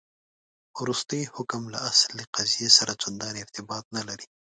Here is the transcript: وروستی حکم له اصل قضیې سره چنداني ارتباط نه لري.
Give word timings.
وروستی 0.79 1.21
حکم 1.35 1.61
له 1.73 1.79
اصل 1.91 2.13
قضیې 2.35 2.67
سره 2.77 2.91
چنداني 3.01 3.39
ارتباط 3.45 3.85
نه 3.95 4.01
لري. 4.07 4.25